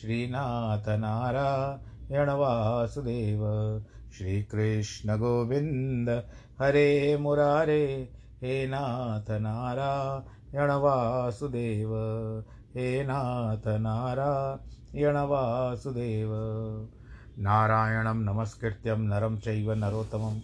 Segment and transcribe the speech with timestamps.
[0.00, 3.40] श्रीनाथ नारायण वासुदेव
[4.18, 6.08] श्रीकृष्ण गोविन्द
[6.60, 11.90] हरे मुरारे, हे नाथ नारायण वासुदेव,
[12.76, 16.30] हे नाथ नारायण वासुदेव।
[17.38, 20.40] नारायणं नमस्कृत्यं नरं चैव नरोत्तमं।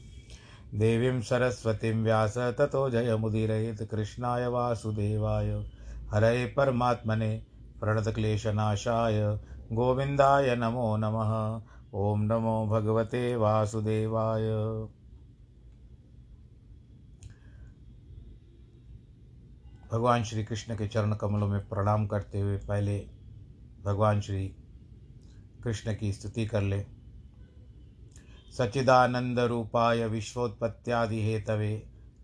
[0.78, 5.65] देवीं सरस्वतीं व्यास ततो जयमुदीरयेत् कृष्णाय वासुदेवाय।
[6.10, 7.53] हरे परमात्मने
[7.84, 9.39] प्रणतक्लेशनाशाय
[9.72, 11.33] गोविन्दाय नमो नमः।
[11.95, 14.50] ॐ नमो भगवते वासुदेवाय।
[19.93, 22.99] भगवान श्री कृष्ण के चरण कमलों में प्रणाम करते हुए पहले
[23.84, 24.56] भगवान श्री
[25.65, 26.87] कृष्ण की स्तुति कर ले।
[28.59, 31.77] सच्चिदानंद रूपाय विश्वोत्पत्त्यादि हेतवे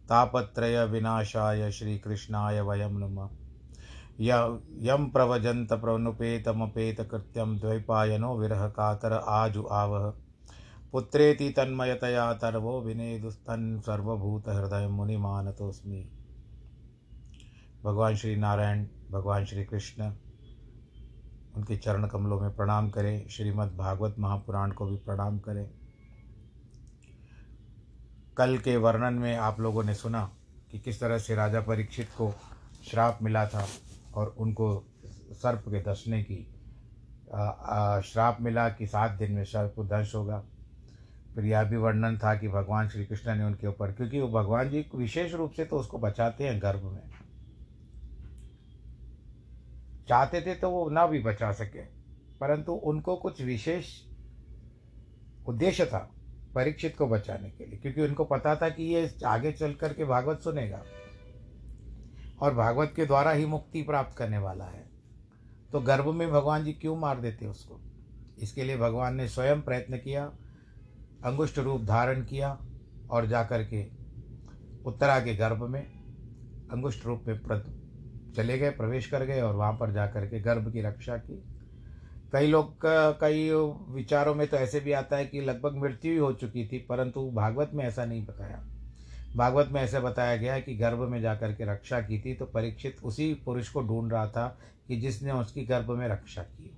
[0.08, 3.39] तापत्रय विनाशाय श्री कृष्णाय वयं नमः।
[4.20, 10.12] यं प्रवजन्त प्रनुपेतमपेत कृत्यं द्वैपायनो विरह कातर आजु आवह।
[10.92, 16.02] पुत्रेति तन्मयतया तर्वो विनेदुस्तन् सर्वभूतहृदय मुनिमानतोऽस्मि।
[17.84, 20.12] भगवान श्री नारायण भगवान श्री कृष्ण
[21.56, 25.68] उनके चरण कमलों में प्रणाम करें। श्रीमद् भागवत महापुराण को भी प्रणाम करें।
[28.36, 30.30] कल के वर्णन में आप लोगों ने सुना
[30.70, 32.34] कि किस तरह से राजा परीक्षित को
[32.90, 33.66] श्राप मिला था।
[34.14, 34.72] और उनको
[35.34, 36.36] सर्प के दसने की
[38.04, 40.38] श्राप मिला कि सात दिन में सर्प दंश होगा।
[41.34, 44.70] फिर यह भी वर्णन था कि भगवान श्री कृष्ण ने उनके ऊपर, क्योंकि वो भगवान
[44.70, 47.02] जी विशेष रूप से तो उसको बचाते हैं गर्भ में।
[50.08, 51.82] चाहते थे तो वो ना भी बचा सके,
[52.40, 53.92] परंतु उनको कुछ विशेष
[55.46, 55.98] उद्देश्य था
[56.54, 60.40] परीक्षित को बचाने के लिए, क्योंकि उनको पता था कि ये आगे चल करके भागवत
[60.40, 60.82] सुनेगा।
[62.40, 64.88] और भागवत के द्वारा ही मुक्ति प्राप्त करने वाला है।
[65.72, 67.80] तो गर्भ में भगवान जी क्यों मार देते उसको?
[68.38, 70.24] इसके लिए भगवान ने स्वयं प्रयत्न किया
[71.24, 72.56] अंगुष्ठ रूप धारण किया
[73.10, 73.84] और जाकर के
[74.86, 75.82] उत्तरा के गर्भ में
[76.72, 77.38] अंगुष्ठ रूप में
[78.36, 81.42] चले गए, प्रवेश कर गए और वहाँ पर जाकर के गर्भ की रक्षा की।
[82.32, 82.76] कई लोग
[83.20, 83.50] कई
[83.94, 87.30] विचारों में तो ऐसे भी आता है कि लगभग मृत्यु ही हो चुकी थी, परंतु
[87.30, 88.64] भागवत में ऐसा नहीं बताया।
[89.36, 92.44] भागवत में ऐसे बताया गया है कि गर्भ में जाकर के रक्षा की थी तो
[92.44, 96.76] परीक्षित उसी पुरुष को ढूंढ रहा था कि जिसने उसकी गर्भ में रक्षा की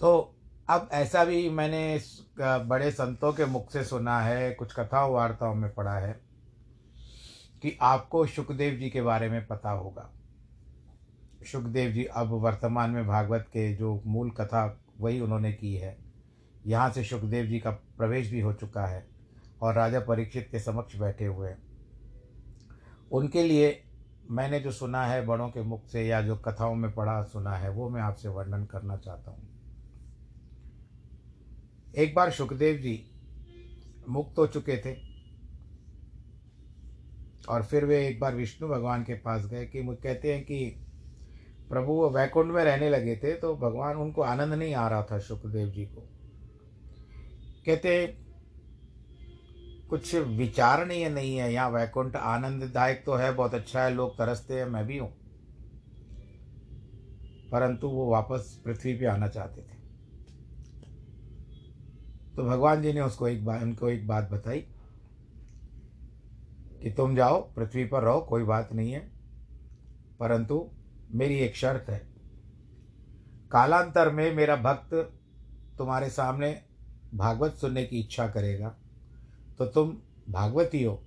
[0.00, 0.34] तो
[0.70, 2.00] अब ऐसा भी मैंने
[2.40, 6.20] बड़े संतों के मुख से सुना है, कुछ कथाओं वार्ताओं में पढ़ा है,
[7.62, 10.10] कि आपको सुखदेव जी के बारे में पता होगा।
[11.52, 15.96] सुखदेव जी अब वर्तमान में भागवत के जो मूल कथा वही उन्होंने की है।
[16.66, 19.13] यहाँ से सुखदेव जी का प्रवेश भी हो चुका है।
[19.64, 21.58] और राजा परीक्षित के समक्ष बैठे हुए हैं।
[23.12, 23.82] उनके लिए
[24.30, 27.70] मैंने जो सुना है बड़ों के मुख से या जो कथाओं में पढ़ा सुना है,
[27.70, 29.48] वो मैं आपसे वर्णन करना चाहता हूँ।
[31.94, 33.10] एक बार सुखदेव जी
[34.08, 34.94] मुक्त हो चुके थे
[37.48, 40.64] और फिर वे एक बार विष्णु भगवान के पास गए कि मुझे कहते हैं कि
[41.68, 45.68] प्रभु वैकुंठ में रहने लगे थे तो भगवान, उनको आनंद नहीं आ रहा था सुखदेव
[45.68, 46.08] जी को।
[47.66, 48.23] कहते
[49.94, 54.66] कुछ विचारणीय नहीं है यहाँ वैकुंठ आनंददायक तो है, बहुत अच्छा है, लोग तरसते हैं,
[54.66, 55.14] मैं भी हूँ।
[57.50, 59.76] परंतु वो वापस पृथ्वी पे आना चाहते थे।
[62.36, 64.60] तो भगवान जी ने उसको एक बात उनको एक बात बताई
[66.82, 69.12] कि तुम जाओ, पृथ्वी पर रहो, कोई बात नहीं है।
[70.20, 70.70] परंतु
[71.12, 72.06] मेरी एक शर्त है।
[73.50, 74.94] कालांतर में मेरा भक्त
[75.78, 76.62] तुम्हारे सामने
[77.14, 78.76] भागवत सुनने की इच्छा करेगा।
[79.58, 79.96] तो तुम
[80.28, 81.02] भागवती हो।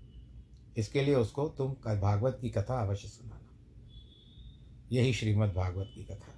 [0.78, 1.72] इसके लिए उसको तुम
[2.02, 3.46] भागवत की कथा अवश्य सुनाना।
[4.92, 6.34] यही श्रीमद् भागवत की कथा।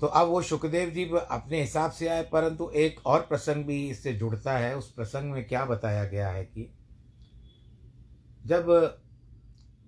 [0.00, 4.12] तो अब वो सुखदेव जी अपने हिसाब से आए, परंतु एक और प्रसंग भी इससे
[4.12, 6.68] जुड़ता है। उस प्रसंग में क्या बताया गया है कि
[8.46, 8.66] जब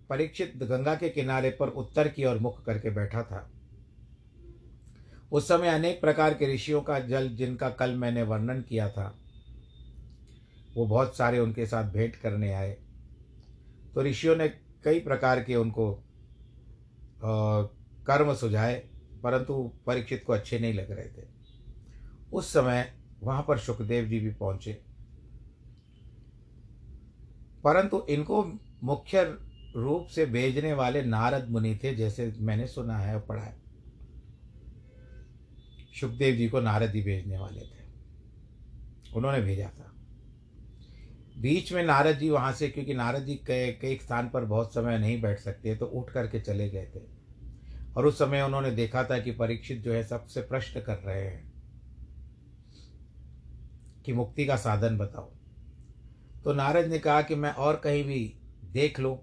[0.09, 3.49] परीक्षित गंगा के किनारे पर उत्तर की ओर मुख करके बैठा था
[5.33, 9.15] उस समय अनेक प्रकार के ऋषियों का जल जिनका कल मैंने वर्णन किया था,
[10.77, 12.77] वो बहुत सारे उनके साथ भेंट करने आए।
[13.95, 14.49] तो ऋषियों ने
[14.85, 15.91] कई प्रकार के उनको
[18.07, 18.75] कर्म सुझाए,
[19.23, 21.27] परंतु परीक्षित को अच्छे नहीं लग रहे थे।
[22.33, 22.93] उस समय
[23.23, 24.73] वहाँ पर सुखदेव जी भी पहुँचे।
[27.65, 28.45] परंतु इनको
[28.85, 29.23] मुख्य
[29.77, 33.68] रूप से भेजने वाले नारद मुनि थे, जैसे मैंने सुना है पढ़ा है।
[36.01, 37.87] सुखदेव जी को नारद जी भेजने वाले थे।
[39.17, 39.93] उन्होंने भेजा था।
[41.39, 45.21] बीच में नारद जी वहाँ से, क्योंकि नारद जी कई स्थान पर बहुत समय नहीं
[45.23, 47.01] बैठ सकते तो उठ करके चले गए थे।
[47.97, 51.47] और उस समय उन्होंने देखा था कि परीक्षित जो है सबसे प्रश्न कर रहे हैं
[54.07, 55.31] कि मुक्ति का साधन बताओ।
[56.45, 58.21] तो नारद ने कहा कि मैं और कहीं भी
[58.73, 59.17] देख लूँ,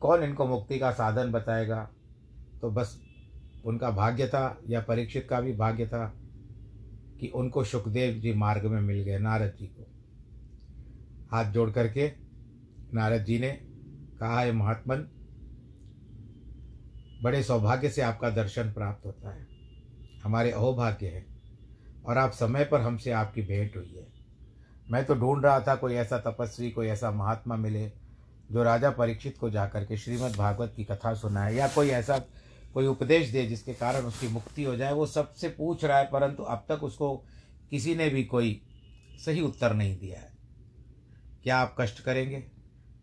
[0.00, 1.82] कौन इनको मुक्ति का साधन बताएगा?
[2.60, 3.00] तो बस
[3.64, 6.06] उनका भाग्य था या परीक्षित का भी भाग्य था
[7.20, 9.86] कि उनको सुखदेव जी मार्ग में मिल गए नारद जी को।
[11.32, 12.12] हाथ जोड़ करके
[12.94, 13.50] नारद जी ने
[14.20, 15.08] कहा, है महात्मन,
[17.22, 19.46] बड़े सौभाग्य से आपका दर्शन प्राप्त होता है।
[20.24, 21.24] हमारे अहोभाग्य है
[22.06, 24.06] और आप समय पर हमसे आपकी भेंट हुई है।
[24.90, 27.92] मैं तो ढूंढ रहा था कोई ऐसा तपस्वी, कोई ऐसा महात्मा मिले
[28.52, 32.18] जो राजा परीक्षित को जाकर के श्रीमद् भागवत की कथा सुनाए या कोई ऐसा
[32.74, 36.42] कोई उपदेश दे जिसके कारण उसकी मुक्ति हो जाए, वो सबसे पूछ रहा है, परंतु
[36.42, 37.24] अब तक उसको
[37.70, 38.62] किसी ने भी कोई
[39.24, 40.32] सही उत्तर नहीं दिया है।
[41.42, 42.44] क्या आप कष्ट करेंगे?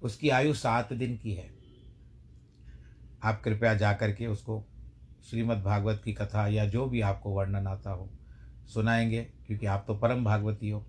[0.01, 1.51] उसकी आयु सात दिन की है।
[3.23, 4.65] आप कृपया जा कर के उसको
[5.29, 8.09] श्रीमद् भागवत की कथा या जो भी आपको वर्णन आता हो,
[8.73, 10.85] सुनाएँगे, क्योंकि आप तो परम भागवती हो।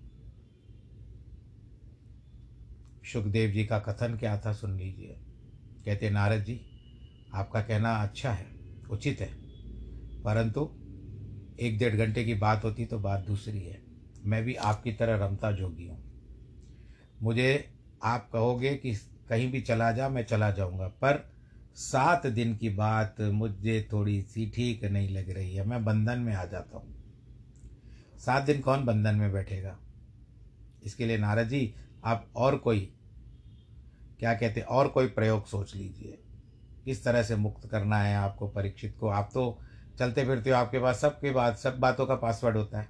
[3.13, 5.15] सुखदेव जी का कथन क्या था, सुन लीजिए।
[5.85, 6.61] कहते नारद जी,
[7.33, 8.60] आपका कहना अच्छा है।
[8.91, 9.33] उचित है।
[10.23, 10.71] परंतु
[11.59, 13.81] एक डेढ़ घंटे की बात होती तो बात दूसरी है।
[14.25, 16.03] मैं भी आपकी तरह रमता जोगी हूँ।
[17.21, 18.95] मुझे आप कहोगे कि
[19.29, 21.31] कहीं भी चला जा, मैं चला जाऊँगा, पर
[21.75, 26.33] सात दिन की बात मुझे थोड़ी सी ठीक नहीं लग रही है। मैं बंधन में
[26.33, 26.95] आ जाता हूँ।
[28.19, 29.79] सात दिन कौन बंधन में बैठेगा?
[30.83, 32.93] इसके लिए नारद जी आप और कोई,
[34.19, 36.20] क्या कहते, और कोई प्रयोग सोच लीजिए।
[36.85, 39.07] किस तरह से मुक्त करना है आपको परीक्षित को?
[39.07, 39.59] आप तो
[39.99, 42.87] चलते फिरते हो, आपके पास सबके बाद, सब बातों का पासवर्ड होता है।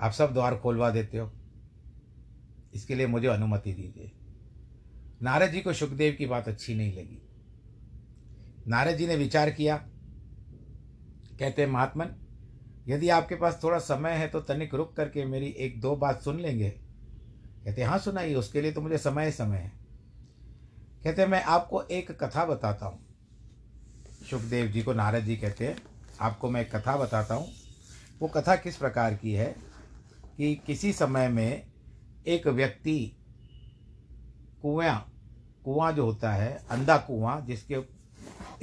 [0.00, 1.32] आप सब द्वार खोलवा देते हो।
[2.74, 4.12] इसके लिए मुझे अनुमति दीजिए।
[5.22, 7.22] नारद जी को सुखदेव की बात अच्छी नहीं लगी।
[8.68, 9.76] नारद जी ने विचार किया।
[11.38, 12.06] कहते महात्मन,
[12.88, 16.40] यदि आपके पास थोड़ा समय है तो तनिक रुक करके मेरी एक दो बात सुन
[16.40, 16.70] लेंगे।
[17.64, 19.83] कहते हाँ सुनाइए, उसके लिए तो मुझे समय समय है।
[21.04, 23.00] कहते हैं, मैं आपको एक कथा बताता हूँ।
[24.30, 25.76] सुखदेव जी को नारद जी कहते हैं,
[26.20, 27.48] आपको मैं एक कथा बताता हूँ।
[28.20, 29.46] वो कथा किस प्रकार की है
[30.36, 31.62] कि किसी समय में
[32.26, 32.96] एक व्यक्ति
[34.62, 35.10] कुआँ
[35.64, 37.74] कुआँ जो होता है, अंधा कुआँ, जिसके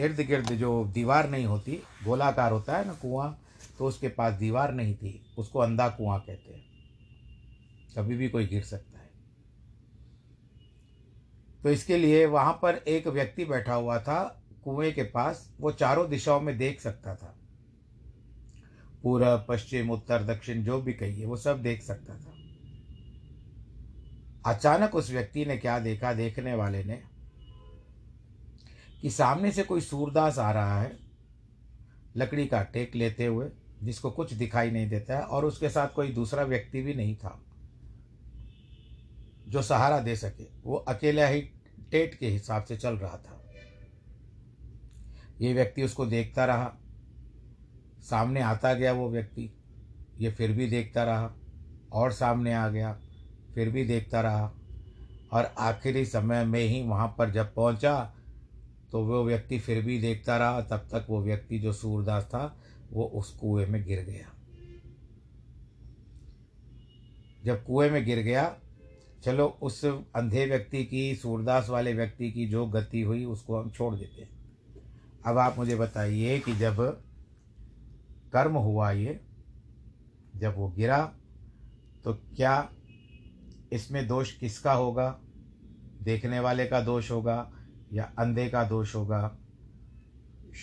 [0.03, 3.38] इर्द गिर्द जो दीवार नहीं होती, गोलाकार होता है ना कुआँ
[3.79, 6.63] तो उसके पास दीवार नहीं थी, उसको अंधा कुआँ कहते हैं।
[7.98, 8.90] कभी भी कोई गिर सकता
[11.63, 16.10] तो इसके लिए वहाँ पर एक व्यक्ति बैठा हुआ था कुएँ के पास, वो चारों
[16.10, 17.38] दिशाओं में देख सकता था।
[19.03, 22.34] पूर्व पश्चिम, उत्तर, दक्षिण, जो भी कहिए, वो सब देख सकता था।
[24.46, 27.03] अचानक उस व्यक्ति ने क्या देखा देखने वाले ने?
[29.01, 31.00] कि सामने से कोई सूरदास आ रहा है,
[32.15, 33.50] लकड़ी का टेक लेते हुए,
[33.84, 37.41] जिसको कुछ दिखाई नहीं देता है, और उसके साथ कोई दूसरा व्यक्ति भी नहीं था।
[39.51, 41.41] जो सहारा दे सके, वो अकेला ही
[41.91, 43.43] टेट के हिसाब से चल रहा था।
[45.41, 46.74] ये व्यक्ति उसको देखता रहा।
[48.01, 49.53] सामने आता गया वो व्यक्ति,
[50.20, 51.34] ये फिर भी देखता रहा,
[51.93, 53.00] और सामने आ गया,
[53.55, 54.53] फिर भी देखता रहा।
[55.31, 58.13] और आखिरी समय में ही वहाँ पर जब पहुँचा
[58.91, 62.58] तो वो व्यक्ति फिर भी देखता रहा। तब तक वो व्यक्ति जो सूरदास था,
[62.91, 64.34] वो उस कुएँ में गिर गया।
[67.46, 68.58] जब कुएँ में गिर गया
[69.23, 73.93] चलो उस अंधे व्यक्ति की, सूरदास वाले व्यक्ति की जो गति हुई, उसको हम छोड़
[73.95, 74.29] देते हैं।
[75.25, 76.79] अब आप मुझे बताइए कि जब
[78.33, 79.19] कर्म हुआ ये,
[80.35, 81.03] जब वो गिरा
[82.03, 82.69] तो क्या
[83.71, 85.09] इसमें दोष किसका होगा?
[86.01, 87.51] देखने वाले का दोष होगा
[87.93, 89.37] या अंधे का दोष होगा?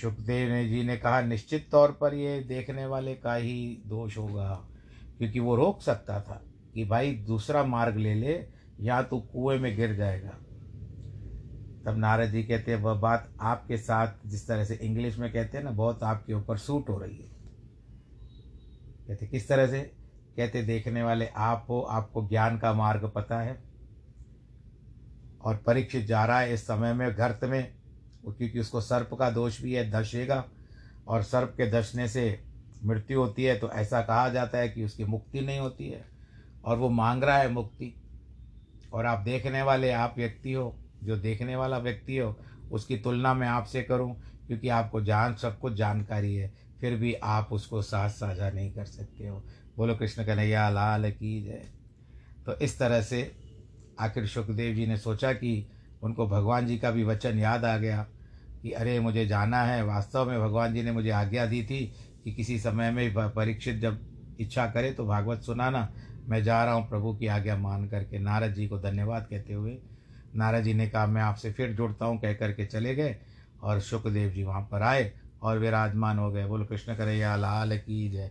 [0.01, 4.49] सुखदेव ने जी ने कहा, निश्चित तौर पर ये देखने वाले का ही दोष होगा,
[5.19, 6.43] क्योंकि वो रोक सकता था।
[6.75, 8.47] कि भाई दूसरा मार्ग ले ले,
[8.81, 10.31] या तू कुएँ में गिर जाएगा।
[11.87, 15.59] तब नारद जी कहते हैं, वह बात आपके साथ जिस तरह से इंग्लिश में कहते
[15.59, 17.29] हैं ना, बहुत आपके ऊपर सूट हो रही है।
[19.09, 19.81] कहते, किस तरह से?
[20.37, 23.63] कहते, देखने वाले आप हो, आपको ज्ञान का मार्ग पता है
[25.43, 27.79] और परीक्षित जा रहा है इस समय में, गर्त में
[28.39, 30.45] क्योंकि उसको सर्प का दोष भी है दशेगा
[31.07, 32.45] और सर्प के दशने से
[32.85, 36.18] मृत्यु होती है तो ऐसा कहा जाता है कि उसकी मुक्ति नहीं होती है।
[36.69, 37.95] और वो मांग रहा है मुक्ति।
[38.93, 43.49] और आप देखने वाले आप व्यक्ति हो, जो देखने वाला व्यक्ति हो, उसकी तुलना मैं
[43.49, 44.15] आपसे करूँ,
[44.47, 48.85] क्योंकि आपको जान, सब कुछ जानकारी है, फिर भी आप उसको साथ साझा नहीं कर
[48.85, 49.45] सकते हो।
[49.77, 51.69] बोलो, कृष्ण कन्हैया, लाल की जय।
[52.47, 53.37] तो इस तरह से
[53.99, 55.71] आखिर सुखदेव जी ने सोचा कि
[56.03, 58.03] उनको भगवान जी का भी वचन याद आ गया
[58.63, 61.95] कि अरे, मुझे जाना है। वास्तव में भगवान जी ने मुझे आज्ञा दी थी
[62.25, 64.01] कि किसी समय में परीक्षित जब
[64.39, 65.93] इच्छा करे तो भागवत सुनाना।
[66.29, 69.79] मैं जा रहा हूँ प्रभु की आज्ञा मान करके। नारद जी को धन्यवाद कहते हुए,
[70.37, 73.17] नारद जी ने कहा, मैं आपसे फिर जुड़ता हूँ, कह करके चले गए
[73.63, 78.09] और सुखदेव जी वहाँ पर आए और विराजमान हो गए। बोलो, कृष्ण करैया लाल की
[78.11, 78.31] जय।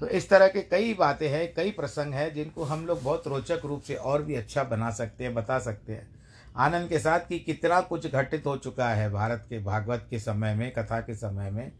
[0.00, 3.60] तो इस तरह के कई बातें हैं, कई प्रसंग हैं, जिनको हम लोग बहुत रोचक
[3.64, 6.08] रूप से और भी अच्छा बना सकते हैं, बता सकते हैं।
[6.56, 10.54] आनंद के साथ कि कितना कुछ घटित हो चुका है भारत के, भागवत के समय
[10.54, 11.72] में, कथा के समय में,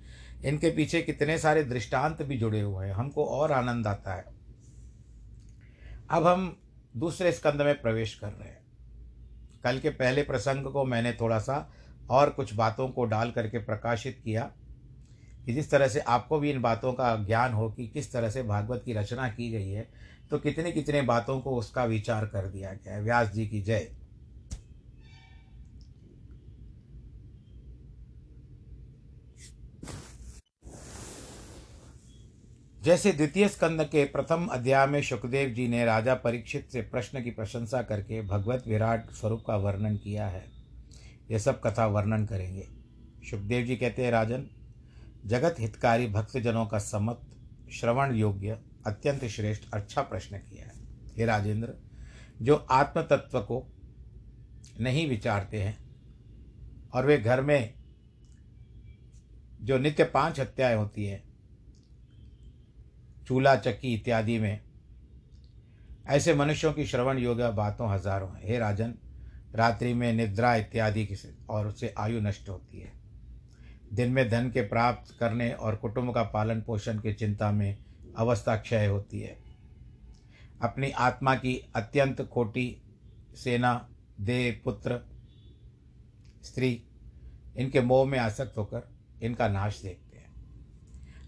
[0.44, 4.33] इनके पीछे कितने सारे दृष्टांत भी जुड़े हुए हैं। हमको और आनंद आता है।
[6.10, 6.56] अब हम
[6.96, 8.62] दूसरे स्कंद में प्रवेश कर रहे हैं।
[9.64, 11.72] कल के पहले प्रसंग को मैंने थोड़ा सा
[12.10, 14.50] और कुछ बातों को डाल करके प्रकाशित किया
[15.46, 18.42] कि जिस तरह से आपको भी इन बातों का ज्ञान हो कि किस तरह से
[18.42, 19.88] भागवत की रचना की गई है
[20.30, 23.90] तो कितने कितने बातों को उसका विचार कर दिया गया है। व्यास जी की जय।
[32.84, 37.30] जैसे द्वितीय स्कंद के प्रथम अध्याय में सुखदेव जी ने राजा परीक्षित से प्रश्न की
[37.30, 40.44] प्रशंसा करके भगवत विराट स्वरूप का वर्णन किया है।
[41.30, 42.68] यह सब कथा वर्णन करेंगे।
[43.30, 44.46] सुखदेव जी कहते हैं, राजन,
[45.26, 47.20] जगत हितकारी भक्तजनों का सम्मत,
[47.72, 50.74] श्रवण योग्य, अत्यंत श्रेष्ठ अच्छा प्रश्न किया है।
[51.18, 51.74] हे राजेंद्र,
[52.42, 53.72] जो आत्म तत्व को
[54.80, 55.78] नहीं विचारते हैं
[56.94, 57.74] और वे घर में
[59.62, 61.33] जो नित्य पाँच हत्याएँ होती हैं
[63.28, 64.60] चूल्हा, चक्की इत्यादि में।
[66.06, 68.94] ऐसे मनुष्यों की श्रवण योग्य बातों हज़ारों हैं। हे राजन,
[69.54, 71.16] रात्रि में निद्रा इत्यादि की
[71.50, 72.92] और उससे आयु नष्ट होती है।
[73.92, 77.76] दिन में धन के प्राप्त करने और कुटुंब का पालन पोषण की चिंता में
[78.16, 79.36] अवस्था क्षय होती है।
[80.62, 82.82] अपनी आत्मा की अत्यंत खोटी
[83.34, 83.88] सेना,
[84.20, 85.00] देह, पुत्र,
[86.44, 86.82] स्त्री,
[87.56, 88.88] इनके मोह में आसक्त होकर
[89.22, 90.03] इनका नाश देखते हैं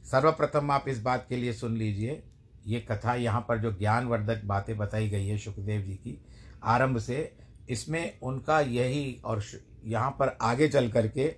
[0.07, 2.23] सर्वप्रथम आप इस बात के लिए सुन लीजिए।
[2.67, 6.19] ये कथा यहाँ पर जो ज्ञानवर्धक बातें बताई गई है सुखदेव जी की,
[6.65, 7.37] आरंभ से,
[7.71, 9.43] इसमें उनका यही और
[9.85, 11.35] यहाँ पर आगे चल करके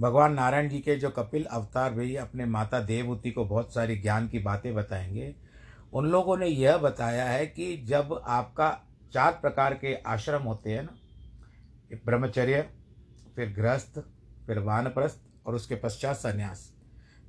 [0.00, 4.28] भगवान नारायण जी के जो कपिल अवतार भी अपने माता देवहूति को बहुत सारी ज्ञान
[4.28, 5.34] की बातें बताएँगे,
[5.92, 8.70] उन लोगों ने यह बताया है कि जब आपका
[9.12, 10.96] चार प्रकार के आश्रम होते हैं ना,
[12.06, 12.68] ब्रह्मचर्य,
[13.36, 13.98] फिर गृहस्थ,
[14.46, 16.72] फिर वानप्रस्थ और उसके पश्चात संन्यास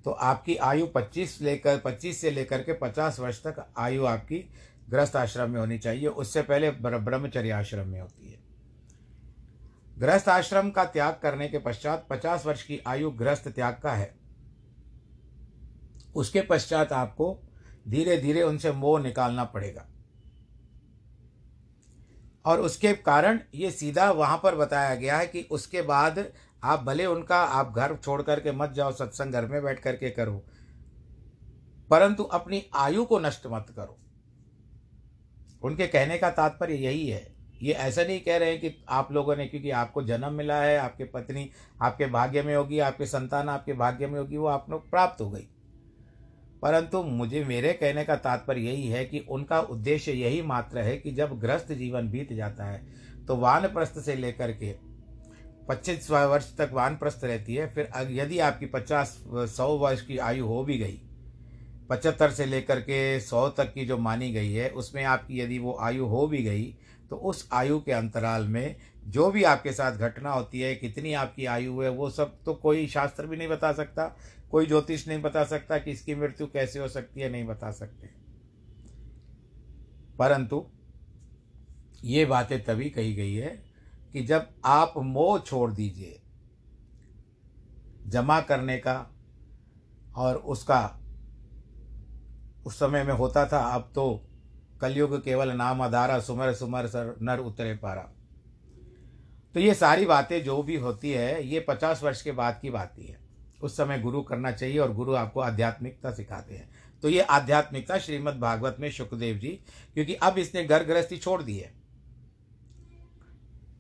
[0.06, 4.50] तो आपकी आयु 25 लेकर 25 से लेकर के 50 वर्ष तक आयु आपकी
[4.90, 8.40] ग्रस्त आश्रम में होनी चाहिए। उससे पहले ब्रह्मचर्य आश्रम में होती है।
[10.00, 14.16] ग्रस्त आश्रम का त्याग करने के पश्चात पचास वर्ष की आयु ग्रस्त त्याग का है।
[16.16, 17.40] उसके पश्चात आपको
[17.88, 19.88] धीरे धीरे उनसे मोह निकालना पड़ेगा।
[22.46, 26.20] और उसके कारण ये सीधा वहाँ पर बताया गया है कि उसके बाद
[26.64, 30.44] आप भले उनका आप घर छोड़ करके मत जाओ, सत्संग घर में बैठ करके करो,
[31.90, 33.98] परंतु अपनी आयु को नष्ट मत करो।
[35.64, 39.36] उनके कहने का तात्पर्य यही है। ये ऐसा नहीं कह रहे हैं कि आप लोगों
[39.36, 41.50] ने, क्योंकि आपको जन्म मिला है, आपके पत्नी
[41.82, 45.30] आपके भाग्य में होगी, आपके संतान आपके भाग्य में होगी, वो आप लोग प्राप्त हो
[45.30, 45.48] गई।
[46.62, 51.12] परंतु मुझे, मेरे कहने का तात्पर्य यही है कि उनका उद्देश्य यही मात्र है कि
[51.12, 52.86] जब ग्रस्त जीवन बीत जाता है
[53.26, 54.72] तो वानप्रस्थ से लेकर के
[55.70, 60.64] पच्चीस वर्ष तक वानप्रस्थ रहती है, फिर यदि आपकी पचास सौ वर्ष की आयु हो
[60.64, 61.02] भी गई,
[61.90, 65.78] पचहत्तर से लेकर के सौ तक की जो मानी गई है, उसमें आपकी यदि वो
[65.82, 66.76] आयु हो भी गई
[67.10, 68.76] तो उस आयु के अंतराल में
[69.08, 72.88] जो भी आपके साथ घटना होती है, कितनी आपकी आयु है, वो सब तो कोई
[72.88, 74.06] शास्त्र भी नहीं बता सकता,
[74.52, 78.10] कोई ज्योतिष नहीं बता सकता कि इसकी मृत्यु कैसे हो सकती है, नहीं बता सकते।
[80.20, 80.66] परंतु
[82.04, 83.67] ये बातें तभी कही गई है
[84.14, 86.22] कि जब आप मोह छोड़ दीजिए,
[88.08, 89.12] जमा करने का,
[90.16, 91.00] और उसका,
[92.66, 94.24] उस समय में होता था, अब तो
[94.82, 98.10] कलयुग केवल नाम अधारा, सुमर सुमर, सर, नर उतरे पारा।
[99.54, 102.96] तो ये सारी बातें जो भी होती है, ये पचास वर्ष के बाद की बात
[103.00, 103.20] है
[103.62, 106.70] उस समय गुरु करना चाहिए, और गुरु आपको आध्यात्मिकता सिखाते हैं।
[107.02, 109.50] तो ये आध्यात्मिकता श्रीमद् भागवत में सुखदेव जी,
[109.94, 111.74] क्योंकि अब इसने घर गृहस्थी छोड़ दी है।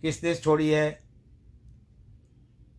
[0.01, 0.99] किसने छोड़ी है?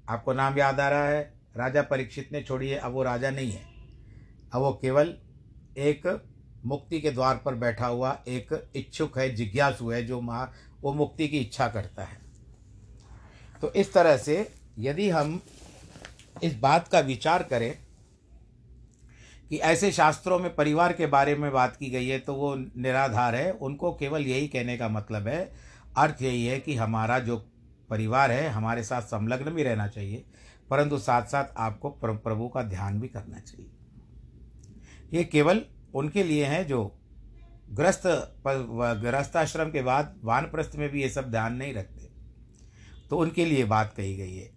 [0.08, 1.22] आपको नाम याद आ रहा है,
[1.56, 3.62] राजा परीक्षित ने छोड़ी है, अब वो राजा नहीं है।
[4.52, 5.14] अब वो केवल
[5.78, 6.06] एक
[6.66, 10.52] मुक्ति के द्वार पर बैठा हुआ, एक इच्छुक है, जिज्ञासु है, जो माँ
[10.82, 12.20] वो मुक्ति की इच्छा करता है।
[13.60, 15.40] तो इस तरह से यदि हम
[16.42, 17.78] इस बात का विचार करें
[19.48, 23.34] कि ऐसे शास्त्रों में परिवार के बारे में बात की गई है तो वो निराधार
[23.34, 27.52] है। उनको केवल यही कहने का मतलब है अर्थ यही है कि हमारा जो
[27.90, 30.24] परिवार है, हमारे साथ संलग्न भी रहना चाहिए,
[30.70, 33.70] परंतु साथ साथ आपको प्रभु का ध्यान भी करना चाहिए।
[35.12, 36.94] ये केवल उनके लिए हैं जो
[37.70, 38.02] ग्रस्त
[39.04, 42.10] ग्रस्ताश्रम के बाद वानप्रस्थ में भी ये सब ध्यान नहीं रखते।
[43.10, 44.52] तो उनके लिए बात कही गई है।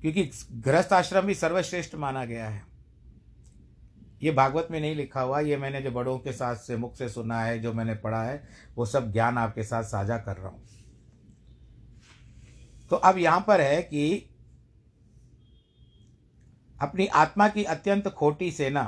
[0.00, 2.67] क्योंकि गृहस्थ आश्रम भी सर्वश्रेष्ठ माना गया है।
[4.22, 7.08] ये भागवत में नहीं लिखा हुआ, ये मैंने जो बड़ों के साथ से मुख से
[7.08, 10.66] सुना है, जो मैंने पढ़ा है, वो सब ज्ञान आपके साथ साझा कर रहा हूँ।
[12.90, 14.34] तो अब यहाँ पर है कि
[16.80, 18.82] अपनी आत्मा की अत्यंत खोटी सेना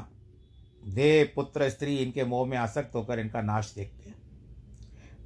[0.85, 4.17] देह पुत्र, स्त्री, इनके मोह में आसक्त होकर इनका नाश देखते हैं।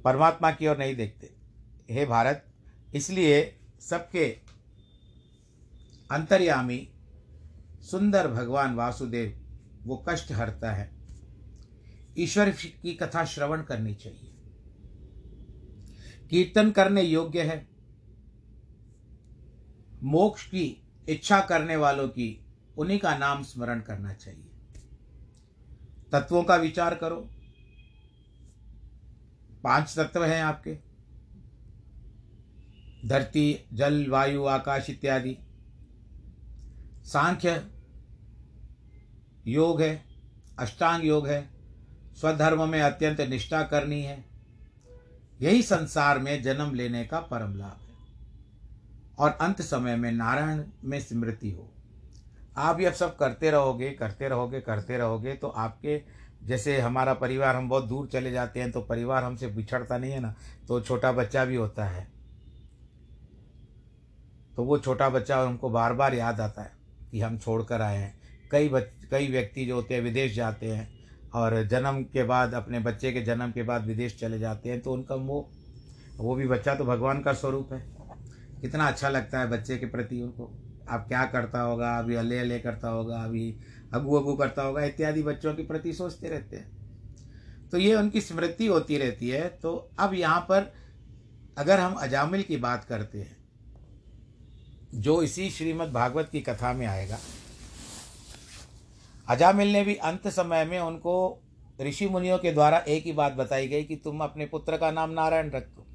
[0.03, 1.29] परमात्मा की ओर नहीं देखते।
[1.89, 2.45] हे भारत,
[2.95, 4.25] इसलिए सबके
[6.09, 6.87] अंतर्यामी
[7.81, 9.44] सुंदर भगवान वासुदेव
[9.85, 10.95] वो कष्ट हरता है।
[12.17, 14.31] ईश्वर की कथा श्रवण करनी चाहिए।
[16.29, 17.67] कीर्तन करने योग्य है।
[20.03, 22.45] मोक्ष की इच्छा करने वालों की,
[22.77, 24.51] उन्हीं का नाम स्मरण करना चाहिए।
[26.11, 27.29] तत्वों का विचार करो।
[29.63, 30.77] पाँच तत्व हैं आपके।
[33.07, 35.37] धरती, जल, वायु, आकाश इत्यादि।
[37.03, 37.74] सांख्य
[39.45, 40.03] योग है,
[40.59, 41.43] अष्टांग योग है,
[42.17, 44.23] स्वधर्म में अत्यंत निष्ठा करनी है।
[45.41, 47.95] यही संसार में जन्म लेने का परम लाभ है।
[49.19, 51.71] और अंत समय में नारायण में स्मृति हो।
[52.57, 56.01] आप ये सब करते रहोगे करते रहोगे करते रहोगे तो आपके
[56.43, 60.19] जैसे हमारा परिवार, हम बहुत दूर चले जाते हैं तो परिवार हमसे बिछड़ता नहीं है
[60.19, 60.33] ना
[60.67, 62.07] तो छोटा बच्चा भी होता है।
[64.55, 66.71] तो वो छोटा बच्चा हमको बार बार याद आता है
[67.11, 70.67] कि हम छोड़ कर आए हैं। कई बच, कई व्यक्ति जो होते हैं विदेश जाते
[70.67, 70.87] हैं
[71.33, 74.93] और जन्म के बाद, अपने बच्चे के जन्म के बाद विदेश चले जाते हैं तो
[74.93, 75.49] उनका वो
[76.17, 77.79] वो भी बच्चा तो भगवान का स्वरूप है।
[78.61, 80.45] कितना अच्छा लगता है बच्चे के प्रति उनको।
[80.89, 83.55] अब क्या करता होगा, अभी अले अले करता होगा, अभी
[83.93, 88.67] अगू अगू करता होगा, इत्यादि बच्चों के प्रति सोचते रहते हैं। तो ये उनकी स्मृति
[88.67, 90.73] होती रहती है। तो अब यहाँ पर
[91.57, 93.35] अगर हम अजामिल की बात करते हैं,
[94.95, 97.17] जो इसी श्रीमद् भागवत की कथा में आएगा
[99.29, 101.41] अजामिल ने भी अंत समय में उनको
[101.81, 105.09] ऋषि मुनियों के द्वारा एक ही बात बताई गई कि तुम अपने पुत्र का नाम
[105.09, 105.85] नारायण रख। दो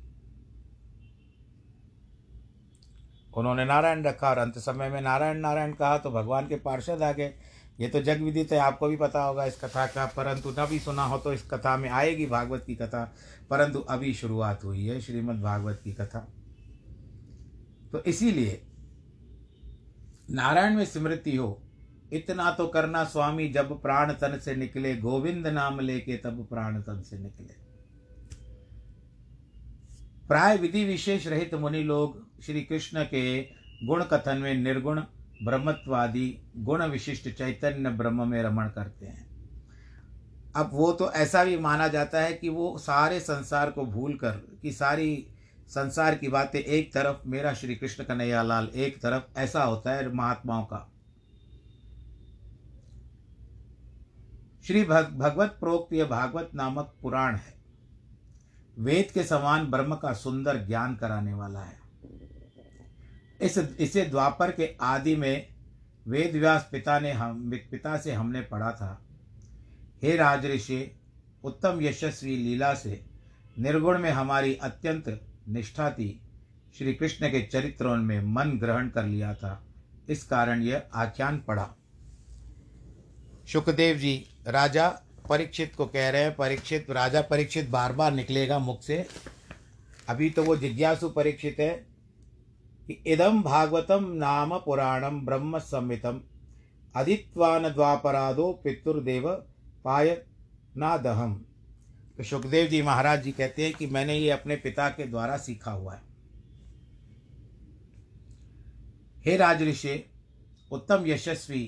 [3.37, 7.12] उन्होंने नारायण रखा और अंत समय में नारायण नारायण कहा तो भगवान के पार्षद आ
[7.12, 7.35] गए।
[7.81, 10.79] ये तो जग विदित है, आपको भी पता होगा इस कथा का। परंतु न भी
[10.79, 13.14] सुना हो तो इस कथा में आएगी भागवत की कथा।
[13.51, 16.29] परंतु अभी शुरुआत हुई है श्रीमद् भागवत की कथा।
[17.93, 18.62] तो इसीलिए
[20.31, 21.62] नारायण में स्मृति हो
[22.12, 27.03] इतना तो करना स्वामी जब प्राण तन से निकले, गोविंद नाम लेके तब प्राण तन
[27.03, 27.55] से निकले।
[30.29, 33.40] प्राय विधि विशेष रहित मुनि लोग श्री कृष्ण के
[33.87, 35.03] गुण कथन में निर्गुण,
[35.44, 39.29] ब्रह्मत्वादि गुण विशिष्ट चैतन्य ब्रह्म में रमण करते हैं।
[40.57, 44.31] अब वो तो ऐसा भी माना जाता है कि वो सारे संसार को भूल कर,
[44.62, 45.27] कि सारी
[45.68, 50.12] संसार की बातें एक तरफ़, मेरा श्री कृष्ण कन्हैया लाल एक तरफ़, ऐसा होता है
[50.14, 50.89] महात्माओं का।
[54.70, 57.54] श्री भग, भगवत प्रोक्त यह भागवत नामक पुराण है।
[58.78, 61.80] वेद के समान ब्रह्म का सुंदर ज्ञान कराने वाला है।
[63.40, 65.54] इस इसे द्वापर के आदि में
[66.09, 69.06] वेद व्यास पिता ने हम पिता से हमने पढ़ा था।
[70.02, 71.00] हे राजऋषि
[71.44, 73.04] उत्तम यशस्वी लीला से
[73.59, 76.22] निर्गुण में हमारी अत्यंत निष्ठा थी।
[76.78, 79.66] श्री कृष्ण के चरित्रों में मन ग्रहण कर लिया था।
[80.09, 81.74] इस कारण यह आख्यान पढ़ा।
[83.52, 84.88] सुखदेव जी राजा
[85.29, 89.07] परीक्षित को कह रहे हैं, परीक्षित, राजा परीक्षित बार बार निकलेगा मुख से।
[90.09, 91.70] अभी तो वो जिज्ञासु परीक्षित है
[92.87, 96.20] कि इदम भागवतम नाम पुराणम ब्रह्म संहितम
[96.94, 99.31] अदित्वान द्वापराधो पितुर्देव
[99.85, 100.11] पाय
[100.76, 101.35] नादहम।
[102.18, 105.70] तो सुखदेव जी महाराज जी कहते हैं कि मैंने ये अपने पिता के द्वारा सीखा
[105.70, 106.03] हुआ है।
[109.24, 110.05] हे राजऋषि,
[110.72, 111.64] उत्तम यशस्वी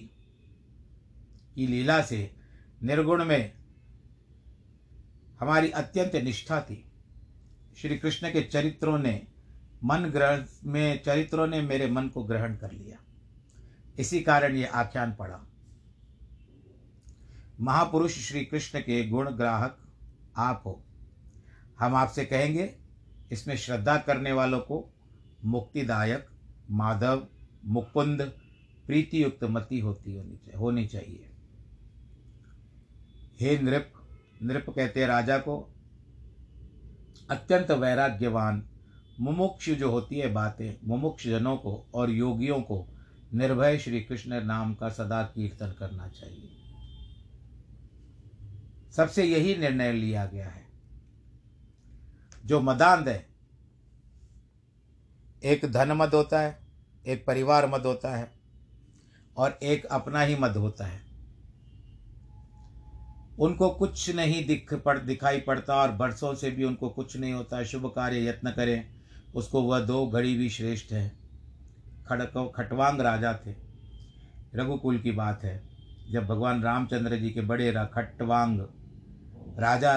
[1.54, 2.30] की लीला से
[2.82, 3.52] निर्गुण में
[5.40, 6.92] हमारी अत्यंत निष्ठा थी।
[7.76, 9.26] श्री कृष्ण के चरित्रों ने
[9.84, 12.98] मन ग्रहण में, चरित्रों ने मेरे मन को ग्रहण कर लिया।
[13.98, 15.46] इसी कारण ये आख्यान पढ़ा।
[17.60, 19.78] महापुरुष श्री कृष्ण के गुण ग्राहक
[20.36, 20.84] आप हो।
[21.80, 22.74] हम आपसे कहेंगे,
[23.32, 24.94] इसमें श्रद्धा करने वालों को
[25.44, 26.26] मुक्तिदायक,
[26.70, 27.28] माधव,
[27.64, 28.22] मुकुंद,
[28.86, 31.31] प्रीतियुक्त मति होती होनी चाहिए होनी चाहिए।
[33.42, 33.92] हे नृप
[34.42, 35.74] नृप कहते राजा को,
[37.30, 38.68] अत्यंत वैराग्यवान,
[39.20, 42.88] मुमुक्ष जो होती है बातें, मुमुक्ष जनों को और योगियों को
[43.34, 46.50] निर्भय श्री कृष्ण नाम का सदा कीर्तन करना चाहिए।
[48.92, 50.66] सबसे यही निर्णय लिया गया है।
[52.46, 53.28] जो मदांध है,
[55.44, 56.66] एक धन मद होता है,
[57.06, 58.32] एक परिवार मद होता है
[59.36, 61.11] और एक अपना ही मद होता है।
[63.38, 67.62] उनको कुछ नहीं दिख पड़, दिखाई पड़ता और बरसों से भी उनको कुछ नहीं होता।
[67.64, 68.84] शुभ कार्य यत्न करें,
[69.34, 71.08] उसको वह दो घड़ी भी श्रेष्ठ है।
[72.06, 73.54] खड़क, खटवांग राजा थे।
[74.54, 75.62] रघुकुल की बात है,
[76.10, 78.60] जब भगवान रामचंद्र जी के बड़े खटवांग
[79.58, 79.94] राजा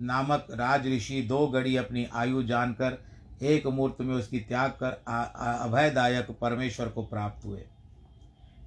[0.00, 2.98] नामक राज ऋषि दो घड़ी अपनी आयु जानकर
[3.42, 7.64] एक मूर्त में उसकी त्याग कर अभयदायक परमेश्वर को प्राप्त हुए।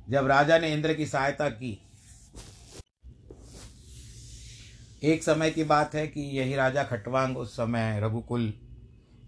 [0.10, 1.87] जब राजा ने इंद्र की सहायता की
[5.04, 8.54] एक समय की बात है कि यही राजा खटवांग उस समय रघुकुल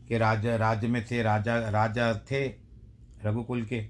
[0.08, 2.48] के राजा, राज्य में थे, राजा राजा थे
[3.26, 3.90] रघुकुल के।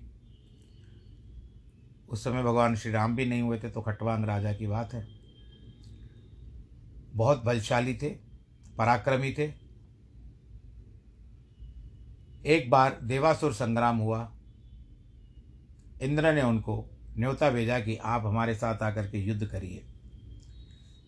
[2.10, 5.08] उस समय भगवान श्री राम भी नहीं हुए थे तो खटवांग राजा की बात है।
[7.14, 8.10] बहुत बलशाली थे,
[8.78, 9.54] पराक्रमी थे।
[12.46, 14.32] एक बार देवासुर संग्राम हुआ।
[16.02, 19.89] इंद्र ने उनको, न्योता भेजा कि आप हमारे साथ आकर के युद्ध करिए।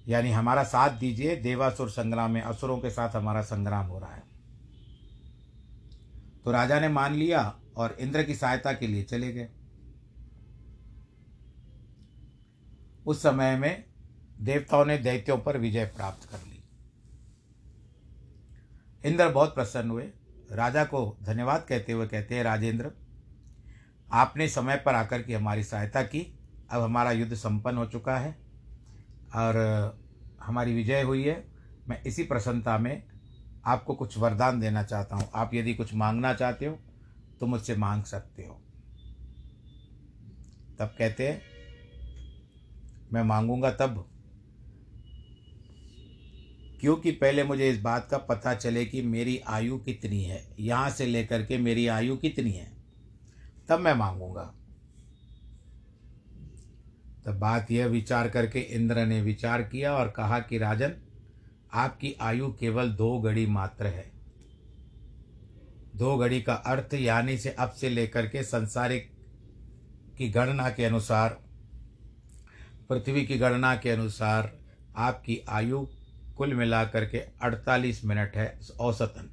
[0.08, 4.24] यानी हमारा साथ दीजिए, देवासुर संग्राम में असुरों के साथ हमारा संग्राम हो रहा है।
[6.46, 9.50] तो राजा ने मान लिया और इंद्र की सहायता के लिए चले गए।
[13.06, 13.86] उस समय में
[14.42, 16.64] देवताओं ने दैत्यों पर विजय प्राप्त कर ली।
[19.06, 20.12] इंद्र बहुत प्रसन्न हुए।
[20.52, 22.92] राजा को धन्यवाद कहते हुए कहते हैं, राजेंद्र,
[24.12, 26.40] आपने समय पर आकर के हमारी सहायता की।
[26.72, 28.41] अब हमारा युद्ध संपन्न हो चुका है।
[29.36, 29.58] और
[30.44, 31.44] हमारी विजय हुई है।
[31.90, 33.04] मैं इसी प्रसन्नता में
[33.66, 36.78] आपको कुछ वरदान देना चाहता हूँ। आप यदि कुछ मांगना चाहते हो
[37.40, 38.54] तो मुझसे मांग सकते हो।
[40.80, 41.42] तब कहते हैं,
[43.14, 44.06] मैं मांगूँगा तब,
[46.82, 51.06] क्योंकि पहले मुझे इस बात का पता चले कि मेरी आयु कितनी है। यहाँ से
[51.06, 52.72] लेकर के मेरी आयु कितनी है।
[53.70, 54.54] तब मैं मांगूँगा।
[57.26, 60.94] तब बात यह विचार करके इंद्र ने विचार किया और कहा कि राजन,
[61.74, 64.12] आपकी आयु केवल दो घड़ी मात्र है।
[65.96, 69.10] दो घड़ी का अर्थ यानी से अब से लेकर के संसारिक
[70.18, 71.38] की गणना के अनुसार,
[72.90, 74.52] पृथ्वी की गणना के अनुसार
[74.98, 75.86] आपकी आयु
[76.38, 79.32] कुल मिलाकर के अड़तालीस मिनट है औसतन।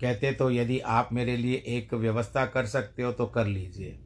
[0.00, 3.98] कहते तो यदि आप मेरे लिए एक व्यवस्था कर सकते हो तो कर लीजिए।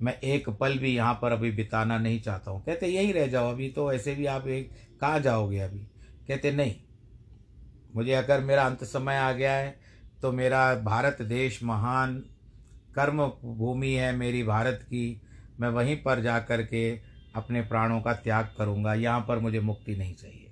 [0.00, 3.50] मैं एक पल भी यहाँ पर अभी बिताना नहीं चाहता हूँ। कहते, यही रह जाओ,
[3.50, 5.78] अभी तो ऐसे भी आप एक, कहाँ जाओगे अभी?
[6.28, 6.74] कहते, नहीं,
[7.94, 9.78] मुझे अगर मेरा अंत समय आ गया है
[10.22, 12.18] तो मेरा भारत देश महान
[12.94, 15.20] कर्म भूमि है मेरी भारत की।
[15.60, 16.90] मैं वहीं पर जा कर के
[17.34, 20.50] अपने प्राणों का त्याग करूँगा। यहाँ पर मुझे मुक्ति नहीं चाहिए।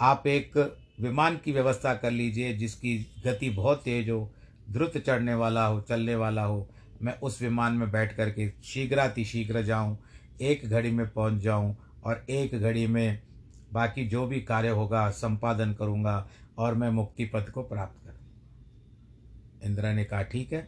[0.00, 0.56] आप एक
[1.00, 4.32] विमान की व्यवस्था कर लीजिए, जिसकी गति बहुत तेज हो,
[4.70, 6.68] द्रुत चढ़ने वाला हो, चलने वाला हो।
[7.02, 9.98] मैं उस विमान में बैठ कर के शीघ्राति शीघ्र जाऊँ,
[10.40, 13.22] एक घड़ी में पहुँच जाऊँ और एक घड़ी में
[13.72, 18.18] बाकी जो भी कार्य होगा संपादन करूँगा और मैं मुक्ति पद को प्राप्त करूँ
[19.64, 20.66] इंदिरा ने कहा, ठीक है।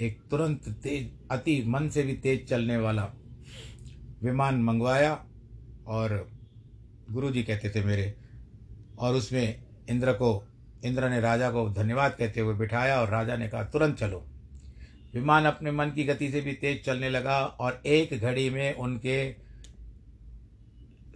[0.00, 3.12] एक तुरंत तेज, अति मन से भी तेज चलने वाला
[4.22, 5.26] विमान मंगवाया
[5.86, 6.30] और
[7.10, 8.14] गुरु जी कहते थे मेरे,
[8.98, 10.44] और उसमें इंद्र को,
[10.84, 14.26] इंद्र ने राजा को धन्यवाद कहते हुए बिठाया और राजा ने कहा, तुरंत चलो।
[15.16, 19.32] विमान अपने मन की गति से भी तेज चलने लगा और एक घड़ी में उनके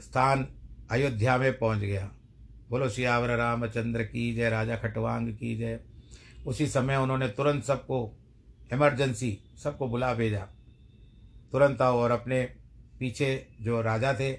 [0.01, 0.49] स्थान
[0.91, 2.11] अयोध्या में पहुँच गया।
[2.71, 5.81] बोलो, सियावर, रामचंद्र की जय, राजा खटवांग की जय।
[6.47, 8.19] उसी समय उन्होंने तुरंत सबको
[8.73, 10.49] इमरजेंसी सबको बुला भेजा।
[11.53, 12.43] तुरंत आओ और अपने
[13.01, 14.35] पीछे जो राजा थे,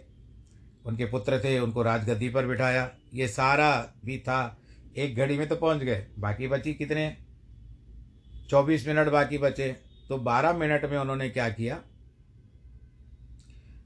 [0.85, 4.57] उनके पुत्र थे, उनको राजगद्दी पर बिठाया। ये सारा भी था,
[4.97, 7.30] एक घड़ी में तो पहुँच गए। बाकी बची कितने?
[8.51, 9.75] चौबीस मिनट बाकी बचे
[10.09, 11.75] तो बारह मिनट में उन्होंने क्या किया?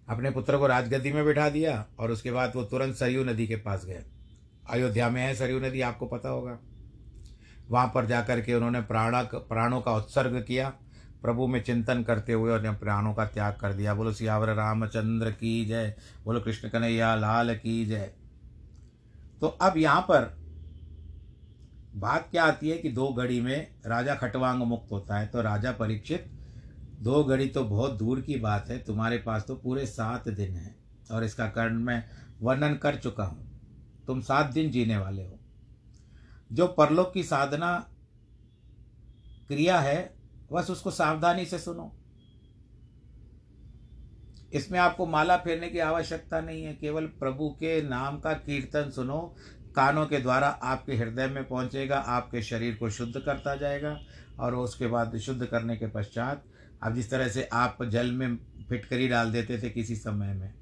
[0.09, 3.55] अपने पुत्र को राजगद्दी में बिठा दिया और उसके बाद वो तुरंत सरयू नदी के
[3.55, 4.03] पास गए।
[4.69, 6.59] अयोध्या में है सरयू नदी, आपको पता होगा।
[7.69, 10.69] वहाँ पर जाकर के उन्होंने प्राणा प्राणों का उत्सर्ग किया।
[11.21, 15.65] प्रभु में चिंतन करते हुए और प्राणों का त्याग कर दिया। बोलो, सियावर रामचंद्र की
[15.65, 18.11] जय। बोलो, कृष्ण कन्हैया, लाल की जय।
[19.41, 20.44] तो अब यहाँ पर
[21.95, 25.71] बात क्या आती है कि दो घड़ी में राजा खटवांग मुक्त होता है तो राजा
[25.71, 26.25] परीक्षित,
[27.01, 30.75] दो घड़ी तो बहुत दूर की बात है, तुम्हारे पास तो पूरे सात दिन है,
[31.11, 32.03] और इसका कर्ण मैं
[32.41, 33.47] वर्णन कर चुका हूँ।
[34.07, 35.39] तुम सात दिन जीने वाले हो।
[36.51, 37.75] जो परलोक की साधना
[39.47, 40.13] क्रिया है,
[40.51, 41.91] बस उसको सावधानी से सुनो।
[44.53, 49.35] इसमें आपको माला फेरने की आवश्यकता नहीं है, केवल प्रभु के नाम का कीर्तन सुनो
[49.75, 53.97] कानों के द्वारा आपके हृदय में पहुंचेगा, आपके शरीर को शुद्ध करता जाएगा
[54.39, 56.43] और उसके बाद शुद्ध करने के पश्चात
[56.83, 58.37] अब जिस तरह से आप जल में
[58.69, 60.53] फिटकरी डाल देते थे किसी समय में,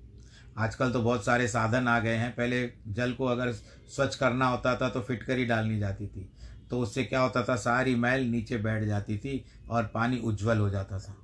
[0.57, 4.75] आजकल तो बहुत सारे साधन आ गए हैं। पहले जल को अगर स्वच्छ करना होता
[4.75, 6.29] था तो फिटकरी डालनी जाती थी
[6.71, 10.69] तो उससे क्या होता था, सारी मैल नीचे बैठ जाती थी और पानी उज्जवल हो
[10.69, 11.15] जाता था।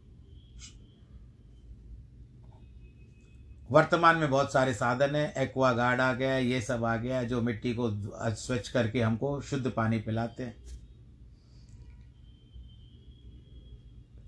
[3.70, 7.42] वर्तमान में बहुत सारे साधन हैं, एक्वा गार्ड आ गया, ये सब आ गया, जो
[7.42, 7.90] मिट्टी को
[8.36, 10.56] स्वच्छ करके हमको शुद्ध पानी पिलाते हैं।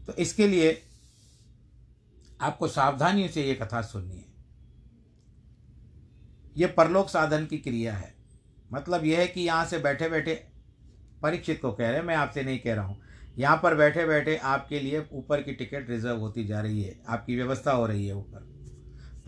[0.07, 0.81] तो इसके लिए
[2.41, 4.29] आपको सावधानी से ये कथा सुननी है।
[6.57, 8.13] ये परलोक साधन की क्रिया है।
[8.73, 10.33] मतलब यह है कि यहाँ से बैठे बैठे
[11.21, 13.01] परीक्षित को कह रहे हैं, मैं आपसे नहीं कह रहा हूँ।
[13.37, 17.35] यहाँ पर बैठे बैठे आपके लिए ऊपर की टिकट रिज़र्व होती जा रही है, आपकी
[17.35, 18.49] व्यवस्था हो रही है ऊपर।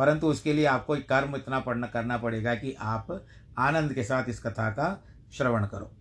[0.03, 3.25] परंतु उसके लिए आपको एक कर्म इतना पढ़ना, करना पड़ेगा कि आप
[3.59, 4.87] आनंद के साथ इस कथा का
[5.33, 5.91] श्रवण करो।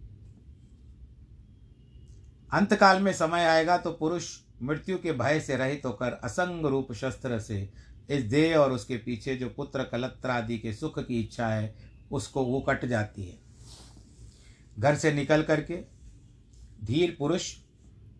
[2.52, 4.26] अंतकाल में समय आएगा तो पुरुष
[4.62, 7.68] मृत्यु के भय से रहित तो होकर असंग रूप शस्त्र से
[8.10, 11.74] इस देह और उसके पीछे जो पुत्र कलत्र आदि के सुख की इच्छा है,
[12.12, 13.38] उसको वो कट जाती है।
[14.78, 15.76] घर से निकल करके
[16.84, 17.52] धीर पुरुष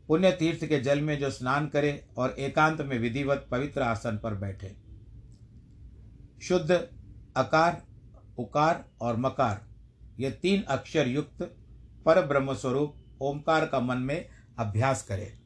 [0.09, 4.35] पुण्य तीर्थ के जल में जो स्नान करे और एकांत में विधिवत पवित्र आसन पर
[4.37, 4.75] बैठे।
[6.42, 6.70] शुद्ध,
[7.37, 7.83] अकार,
[8.38, 9.66] उकार और मकार।
[10.18, 11.42] ये तीन अक्षर युक्त
[12.07, 14.28] पर ब्रह्म स्वरूप ओंकार का मन में
[14.59, 15.38] अभ्यास करें।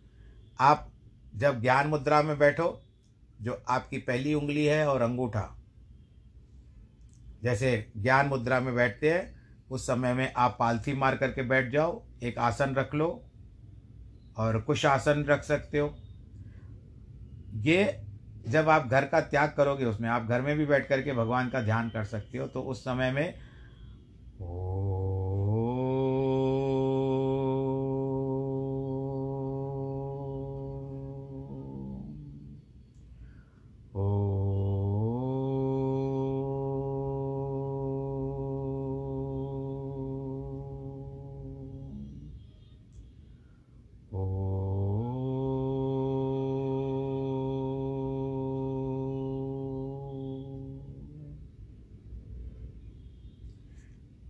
[0.61, 0.92] आप
[1.35, 2.82] जब ज्ञान मुद्रा में बैठो,
[3.42, 5.56] जो आपकी पहली उंगली है और अंगूठा,
[7.42, 9.37] जैसे ज्ञान मुद्रा में बैठते हैं,
[9.70, 13.30] उस समय में आप पालथी मार करके बैठ जाओ, एक आसन रख लो
[14.37, 15.96] और कुछ आसन रख सकते हो।
[17.54, 18.06] ये
[18.48, 21.62] जब आप घर का त्याग करोगे उसमें, आप घर में भी बैठ करके भगवान का
[21.62, 23.35] ध्यान कर सकते हो तो उस समय में
[24.40, 24.65] ओ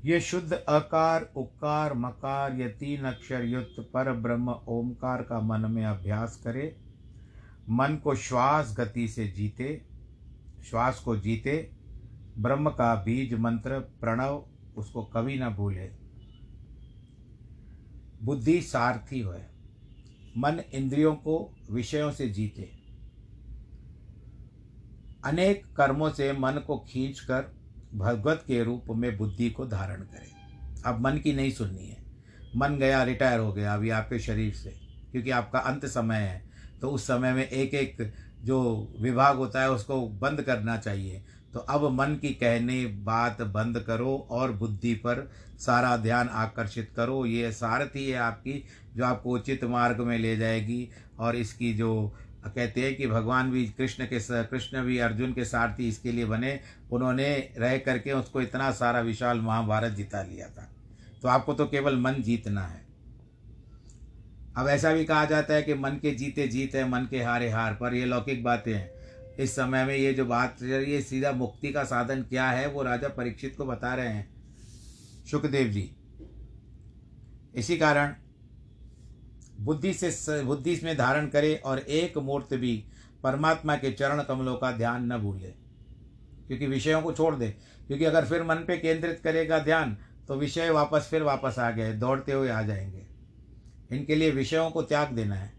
[0.07, 5.85] ये शुद्ध अकार, उकार, मकार, ये तीन अक्षर युक्त पर ब्रह्म ओमकार का मन में
[5.85, 6.77] अभ्यास करे,
[7.71, 9.85] मन को श्वास गति से जीते,
[10.71, 11.71] श्वास को जीते,
[12.39, 15.91] ब्रह्म का बीज मंत्र, प्रणव, उसको कभी न भूले।
[18.23, 19.35] बुद्धि सारथी हो
[20.39, 22.71] मन इंद्रियों को विषयों से जीते।
[25.25, 27.56] अनेक कर्मों से मन को खींचकर
[27.97, 32.05] भगवत के रूप में बुद्धि को धारण करें। अब मन की नहीं सुननी है।
[32.57, 34.71] मन गया, रिटायर हो गया अभी आपके शरीर से,
[35.13, 36.45] क्योंकि आपका अंत समय है।
[36.81, 38.59] तो उस समय में एक एक जो
[39.01, 44.27] विभाग होता है उसको बंद करना चाहिए। तो अब मन की कहने बात बंद करो
[44.31, 48.65] और बुद्धि पर सारा ध्यान आकर्षित करो। ये सारथी है आपकी,
[48.97, 53.65] जो आपको उचित मार्ग में ले जाएगी और इसकी जो कहते हैं कि भगवान भी
[53.69, 58.71] कृष्ण के कृष्ण भी अर्जुन के सारथी इसके लिए बने। उन्होंने रह करके उसको इतना
[58.73, 60.71] सारा विशाल महाभारत जिता लिया था।
[61.23, 62.85] तो आपको तो केवल मन जीतना है।
[64.57, 67.51] अब ऐसा भी कहा जाता है कि मन के जीते जीत है, मन के हारे
[67.51, 68.91] हार पर। ये लौकिक बातें हैं।
[69.37, 73.09] इस समय में ये जो बात, ये सीधा मुक्ति का साधन क्या है, वो राजा
[73.09, 74.29] परीक्षित को बता रहे हैं।
[75.27, 75.91] सुखदेव जी,
[77.55, 78.15] इसी कारण
[79.61, 82.85] बुद्धि से बुद्धि इसमें धारण करे और एक मूर्त भी
[83.23, 85.49] परमात्मा के चरण कमलों का ध्यान न भूले।
[86.47, 87.51] क्योंकि विषयों को छोड़ दे।
[87.87, 89.97] क्योंकि अगर फिर मन पे केंद्रित करेगा ध्यान
[90.29, 93.07] तो विषय वापस फिर वापस आ गए, दौड़ते हुए आ जाएँगे।
[93.97, 95.53] इनके लिए विषयों को त्याग देना है।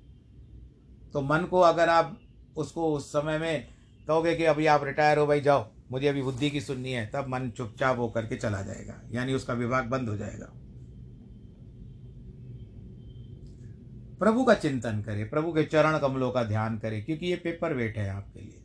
[1.13, 2.21] तो मन को अगर आप
[2.57, 3.67] उसको उस समय में
[4.07, 7.25] कहोगे कि अभी आप रिटायर हो, भाई जाओ, मुझे अभी बुद्धि की सुननी है, तब
[7.27, 10.53] मन चुपचाप होकर के चला जाएगा। यानी उसका विभाग बंद हो जाएगा।
[14.19, 17.97] प्रभु का चिंतन करें, प्रभु के चरण कमलों का ध्यान करें, क्योंकि ये पेपर वेट
[17.97, 18.63] है आपके लिए।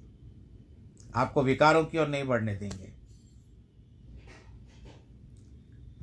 [1.14, 2.92] आपको विकारों की ओर नहीं बढ़ने देंगे।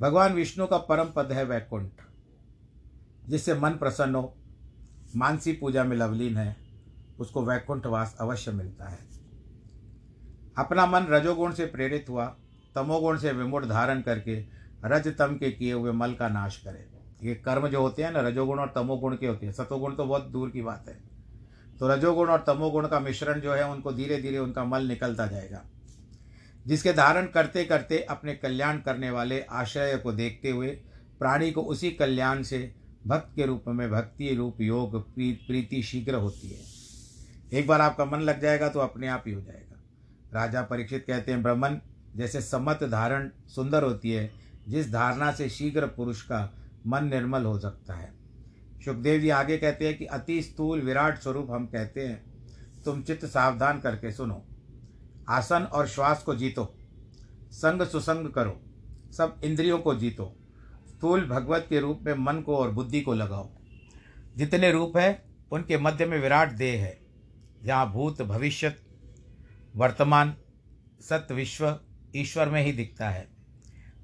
[0.00, 1.90] भगवान विष्णु का परम पद है वैकुंठ,
[3.28, 4.36] जिससे मन प्रसन्न हो,
[5.16, 6.56] मानसी पूजा में लवलीन है,
[7.18, 8.98] उसको वैकुंठ वास अवश्य मिलता है।
[10.58, 12.36] अपना मन रजोगुण से प्रेरित हुआ,
[12.74, 14.44] तमोगुण से विमुड़ धारण करके
[14.84, 16.89] रज तम के किए हुए मल का नाश करे।
[17.22, 20.24] ये कर्म जो होते हैं ना, रजोगुण और तमोगुण के होते हैं। सतोगुण तो बहुत
[20.24, 21.00] दूर की बात है।
[21.78, 25.64] तो रजोगुण और तमोगुण का मिश्रण जो है, उनको धीरे धीरे उनका मल निकलता जाएगा।
[26.66, 30.68] जिसके धारण करते करते अपने कल्याण करने वाले आश्रय को देखते हुए,
[31.18, 32.74] प्राणी को उसी कल्याण से
[33.06, 36.58] भक्त के रूप में भक्ति रूप योग प्रीति शीघ्र होती है।
[37.58, 39.82] एक बार आपका मन लग जाएगा तो अपने आप ही हो जाएगा।
[40.40, 41.78] राजा परीक्षित कहते हैं, ब्राह्मण,
[42.16, 44.30] जैसे सम्मत धारण सुंदर होती है,
[44.68, 46.54] जिस धारणा से शीघ्र पुरुष का
[46.86, 48.14] मन निर्मल हो सकता है।
[48.84, 52.30] सुखदेव जी आगे कहते हैं कि अति स्थूल विराट स्वरूप हम कहते हैं।
[52.84, 54.46] तुम चित्त सावधान करके सुनो।
[55.28, 56.74] आसन और श्वास को जीतो।
[57.52, 58.60] संग सुसंग करो।
[59.12, 60.36] सब इंद्रियों को जीतो।
[60.88, 63.50] स्थूल भगवत के रूप में मन को और बुद्धि को लगाओ।
[64.36, 67.00] जितने रूप है, उनके मध्य में विराट देह है।
[67.64, 68.74] जहाँ भूत, भविष्य,
[69.76, 70.36] वर्तमान,
[71.00, 71.80] सत्य, विश्व,
[72.16, 73.28] ईश्वर में ही दिखता है।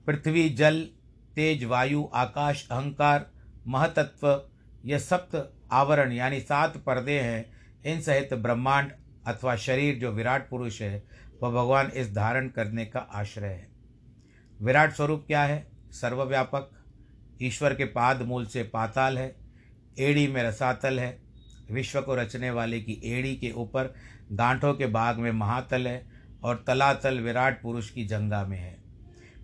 [0.07, 0.89] पृथ्वी, जल
[1.37, 3.31] तेज वायु, आकाश, अहंकार,
[3.66, 4.49] महतत्व
[4.85, 7.53] यह सप्त आवरण, यानी सात पर्दे हैं,
[7.85, 8.92] इन सहित ब्रह्मांड
[9.27, 11.05] अथवा शरीर जो विराट पुरुष है,
[11.42, 13.68] वह भगवान इस धारण करने का आश्रय है।
[14.62, 15.66] विराट स्वरूप क्या है?
[15.90, 16.70] सर्वव्यापक।
[17.42, 19.37] ईश्वर के पाद मूल से पाताल है,
[19.99, 21.23] एड़ी में रसातल है,
[21.71, 23.94] विश्व को रचने वाले की एड़ी के ऊपर,
[24.33, 26.06] गांठों के बाग में महातल है,
[26.42, 28.75] और तलातल विराट पुरुष की जंगा में है।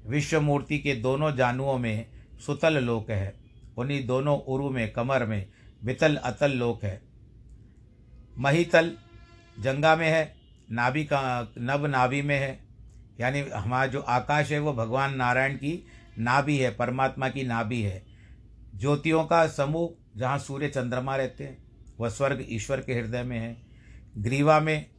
[0.06, 2.06] विश्व मूर्ति के दोनों जानुओं में
[2.46, 3.40] सुतल लोक है।
[3.76, 5.46] उन्हीं दोनों उरु में कमर में
[5.84, 7.02] वितल अतल लोक है।
[8.38, 8.96] महीतल
[9.60, 10.34] जंगा में है,
[10.70, 12.68] नाभि का नभ नाभि में है।
[13.20, 15.86] यानी हमारा जो आकाश है वो भगवान नारायण की
[16.18, 18.02] नाभि है, परमात्मा की नाभि है।
[18.76, 21.64] ज्योतियों का समूह जहाँ सूर्य चंद्रमा रहते हैं,
[22.00, 23.62] वह स्वर्ग ईश्वर के हृदय में है।
[24.18, 24.90] ग्रीवा में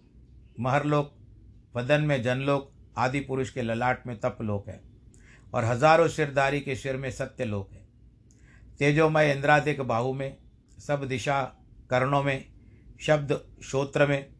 [0.59, 1.15] महरलोक,
[1.75, 4.92] वदन में जनलोक, आदि पुरुष के ललाट में तपलोक है।
[5.53, 7.85] और हज़ारों सिरदारी के सिर में सत्य लोक है।
[8.79, 10.37] तेजोमय इंद्रादिक बाहु में,
[10.79, 11.41] सब दिशा
[11.89, 12.45] कर्णों में,
[13.01, 14.33] शब्द श्रोत्र में,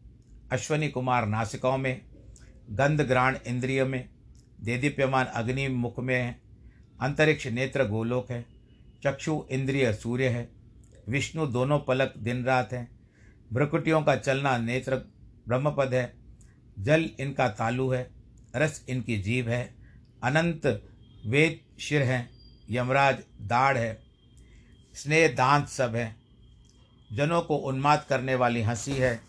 [0.52, 2.04] अश्वनी कुमार नासिकाओं में,
[2.70, 4.08] गंध ग्राण इंद्रिय में,
[4.60, 6.40] देदीप्यमान अग्नि मुख में है,
[7.00, 8.46] अंतरिक्ष नेत्र गोलोक है,
[9.02, 10.48] चक्षु इंद्रिय सूर्य है,
[11.08, 12.88] विष्णु दोनों पलक दिन रात है,
[13.52, 14.96] भ्रकुटियों का चलना नेत्र
[15.48, 16.14] ब्रह्मपद है,
[16.78, 18.10] जल इनका तालु है,
[18.56, 19.74] रस इनकी जीव है,
[20.22, 20.90] अनंत
[21.26, 22.30] वेद शिर हैं,
[22.70, 24.02] यमराज दाढ़ है,
[24.94, 26.16] स्नेह दांत सब है,
[27.12, 29.20] जनों को उन्माद करने वाली हँसी है।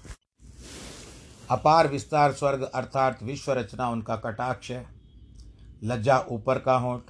[1.49, 4.85] अपार विस्तार स्वर्ग अर्थात विश्व रचना उनका कटाक्ष है।
[5.83, 7.01] लज्जा ऊपर का होठ,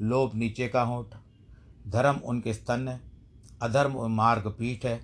[0.00, 1.14] लोभ नीचे का होठ,
[1.88, 3.00] धर्म उनके स्तन है,
[3.62, 4.96] अधर्म मार्ग पीठ है।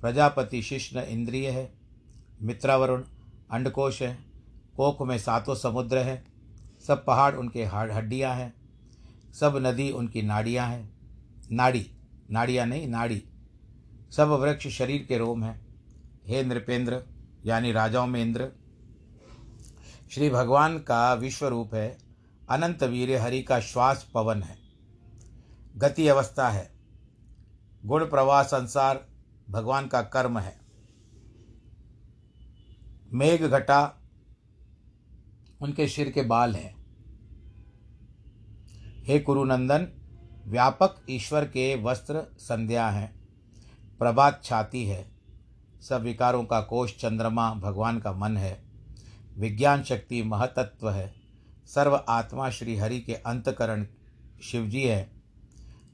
[0.00, 1.72] प्रजापति शिष्ण इंद्रिय है,
[2.42, 3.02] मित्रावरुण
[3.50, 4.18] अंडकोश है,
[4.76, 6.33] कोख में सातों समुद्र है
[6.86, 8.54] सब पहाड़ उनके हड्डियाँ हैं,
[9.32, 10.92] सब नदी उनकी नाड़ियाँ हैं।
[11.52, 11.86] नाड़ी,
[12.30, 13.22] नाड़ियाँ नहीं, नाड़ी।
[14.10, 15.66] सब वृक्ष शरीर के रोम हैं।
[16.26, 17.02] हे नृपेंद्र,
[17.46, 18.48] यानी राजाओं में इंद्र,
[20.10, 21.98] श्री भगवान का विश्व रूप है,
[22.50, 24.56] अनंत वीर हरि का श्वास पवन है।
[25.76, 26.70] गति अवस्था है।
[27.84, 29.06] गुण प्रवाह संसार
[29.50, 30.56] भगवान का कर्म है।
[33.12, 34.03] मेघ घटा
[35.60, 36.84] उनके सिर के बाल हैं।
[39.04, 39.88] हे कुरुनंदन,
[40.46, 43.28] व्यापक ईश्वर के वस्त्र संध्या हैं।
[43.98, 45.10] प्रभात छाती है।
[45.80, 48.64] सब विकारों का कोष चंद्रमा भगवान का मन है।
[49.38, 51.14] विज्ञान शक्ति महतत्व है।
[51.66, 53.86] सर्व आत्मा श्री हरि के अंतकरण
[54.42, 55.10] शिवजी है।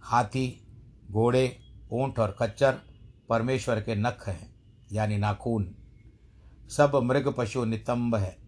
[0.01, 0.67] हाथी,
[1.11, 1.59] घोड़े,
[1.93, 2.79] ऊँट और खच्चर
[3.29, 4.55] परमेश्वर के नख हैं,
[4.93, 5.75] यानी नाखून।
[6.69, 8.40] सब मृग पशु नितंब है।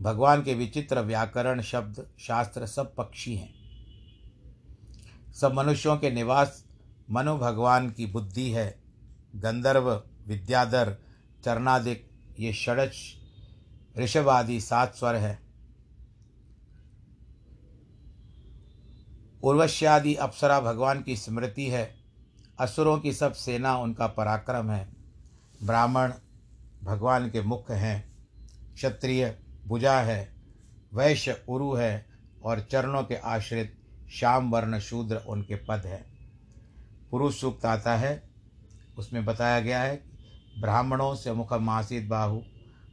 [0.00, 3.54] भगवान के विचित्र व्याकरण, शब्द, शास्त्र सब पक्षी हैं।
[5.32, 6.64] सब मनुष्यों के निवास
[7.10, 8.82] मनु भगवान की बुद्धि है।
[9.36, 10.96] गंधर्व, विद्याधर,
[11.44, 13.16] चरणादिक, ये षडश
[13.98, 15.38] ऋषभ आदि सात स्वर है।
[19.42, 21.96] उर्वश्यादि अप्सरा भगवान की स्मृति है।
[22.60, 24.92] असुरों की सब सेना उनका पराक्रम है।
[25.62, 26.12] ब्राह्मण
[26.84, 28.28] भगवान के मुख हैं।
[28.74, 30.32] क्षत्रिय भुजा है,
[30.94, 32.06] वैश्य उरु है
[32.44, 33.76] और चरणों के आश्रित
[34.12, 36.04] श्याम वर्ण शूद्र उनके पद है।
[37.10, 38.30] पुरुष सूक्त आता है।
[38.98, 40.02] उसमें बताया गया है
[40.60, 42.40] ब्राह्मणों से मुख मासित बाहु,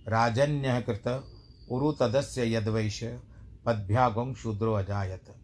[0.07, 1.24] राजन्य कृत,
[1.71, 3.21] उरु तदस्य यदवैश्य
[3.65, 5.36] पदभ्यागुंग शूद्रो अजायत।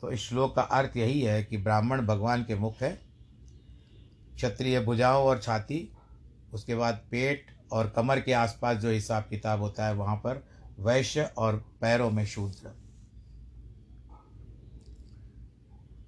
[0.00, 3.02] तो इस श्लोक का अर्थ यही है कि ब्राह्मण भगवान के मुख है।
[4.34, 5.92] क्षत्रिय भुजाओं और छाती,
[6.52, 10.51] उसके बाद पेट और कमर के आसपास जो हिसाब किताब होता है वहाँ पर
[10.82, 12.82] वैश्य और पैरों में शूद्र।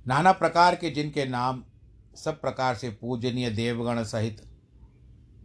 [0.06, 1.64] नाना प्रकार के जिनके नाम,
[2.16, 4.42] सब प्रकार से पूजनीय देवगण सहित,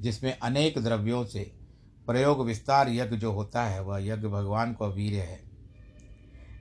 [0.02, 1.56] जिसमें अनेक द्रव्यों से
[2.08, 5.44] प्रयोग विस्तार यज्ञ जो होता है, वह यज्ञ भगवान को वीर है।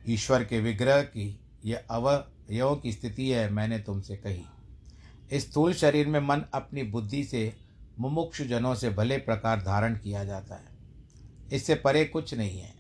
[0.08, 4.44] ईश्वर के विग्रह की यह अवयवों की स्थिति है, मैंने तुमसे कही।
[5.32, 7.56] इस स्थूल शरीर में मन अपनी बुद्धि से
[7.98, 10.77] मुमुक्षु जनों से भले प्रकार धारण किया जाता है।
[11.52, 12.74] इससे परे कुछ नहीं है।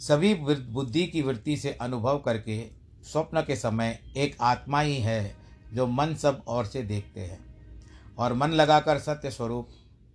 [0.00, 2.70] सभी बुद्धि की वृत्ति से अनुभव करके
[3.02, 5.36] स्वप्न के समय एक आत्मा ही है
[5.72, 7.54] जो मन सब और से देखते हैं
[8.18, 9.68] और मन लगाकर सत्य स्वरूप,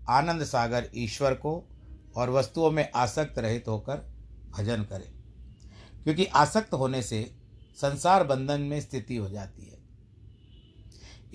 [0.09, 1.69] आनंद सागर ईश्वर को
[2.15, 4.13] और वस्तुओं में आसक्त रहित होकर
[4.57, 5.11] भजन करें।
[6.03, 7.35] क्योंकि आसक्त होने से
[7.75, 9.79] संसार बंधन में स्थिति हो जाती है।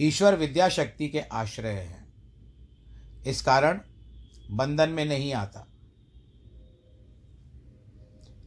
[0.01, 2.13] ईश्वर विद्या शक्ति के आश्रय हैं।
[3.27, 3.81] इस कारण
[4.51, 5.67] बंधन में नहीं आता।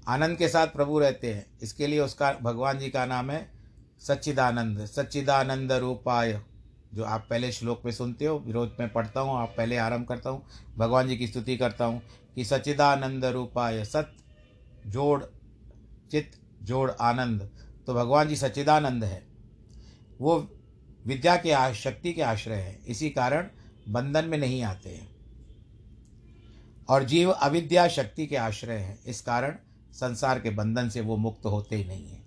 [0.07, 3.51] आनंद के साथ प्रभु रहते हैं। इसके लिए उसका, भगवान जी का नाम है
[3.99, 6.41] सच्चिदानंद सच्चिदानंद रूपाय,
[6.93, 10.29] जो आप पहले श्लोक में सुनते हो, विरोध में पढ़ता हूँ, आप पहले आरंभ करता
[10.29, 10.45] हूँ,
[10.77, 12.01] भगवान जी की स्तुति करता हूँ
[12.35, 14.13] कि सच्चिदानंद रूपाय, सत,
[14.87, 15.23] जोड़,
[16.11, 16.31] चित,
[16.63, 17.49] जोड़, आनंद।
[17.87, 19.27] तो भगवान जी सच्चिदानंद है।
[20.21, 20.47] वो
[21.05, 23.47] विद्या के शक्ति के आश्रय है। इसी कारण
[23.89, 25.16] बंधन में नहीं आते हैं।
[26.89, 29.55] और जीव अविद्या शक्ति के आश्रय है। इस कारण
[29.91, 32.23] संसार के बंधन से वो मुक्त होते ही नहीं हैं।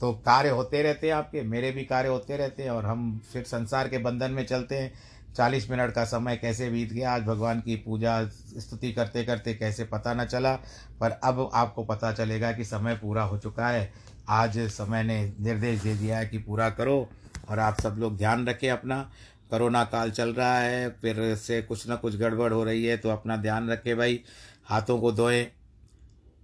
[0.00, 3.42] तो कार्य होते रहते हैं आपके, मेरे भी कार्य होते रहते हैं और हम फिर
[3.42, 4.92] संसार के बंधन में चलते हैं।
[5.36, 7.14] चालीस मिनट का समय कैसे बीत गया?
[7.14, 8.26] आज भगवान की पूजा,
[8.58, 10.56] स्तुति करते करते कैसे पता न चला?
[11.00, 13.92] पर अब आपको पता चलेगा कि समय पूरा हो चुका है।
[14.28, 17.08] आज समय ने निर्देश दे दिया है कि पूरा करो
[17.48, 19.10] और आप सब लोग ध्यान रखें अपना।
[19.50, 23.08] करोना काल चल रहा है, फिर से कुछ ना कुछ गड़बड़ हो रही है तो
[23.08, 24.20] अपना ध्यान रखें भाई।
[24.64, 25.46] हाथों को धोएँ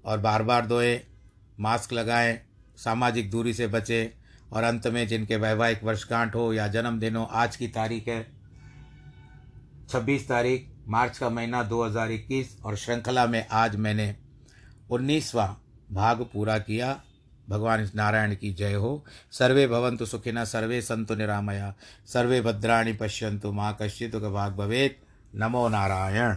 [0.04, 1.00] और बार बार धोएँ,
[1.60, 2.38] मास्क लगाएँ,
[2.76, 4.10] सामाजिक दूरी से बचें
[4.52, 8.22] और अंत में जिनके वैवाहिक वर्षगांठ हो या जन्मदिन हो, आज की तारीख है
[9.88, 14.14] छब्बीस तारीख, मार्च का महीना 2021 और श्रृंखला में आज मैंने
[14.90, 15.48] उन्नीसवां
[15.94, 17.00] भाग पूरा किया।
[17.50, 21.74] भगवान नारायण की जय हो। सर्वे भवन्तु सुखिनः सर्वे सन्तु निरामया।
[22.06, 25.04] सर्वे भद्राणि पश्यन्तु माँ कश्चित् भाग भवेत्।
[25.36, 26.36] नमो नारायण।